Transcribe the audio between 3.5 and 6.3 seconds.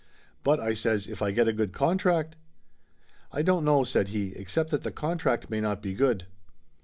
know," said he, "except that the contract may not be good.